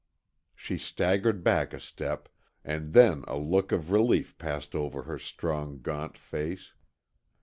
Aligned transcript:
She 0.55 0.79
staggered 0.79 1.43
back 1.43 1.73
a 1.75 1.79
step 1.79 2.27
and 2.65 2.91
then 2.93 3.23
a 3.27 3.37
look 3.37 3.71
of 3.71 3.91
relief 3.91 4.35
passed 4.39 4.73
over 4.73 5.03
her 5.03 5.19
strong, 5.19 5.79
gaunt 5.79 6.17
face. 6.17 6.73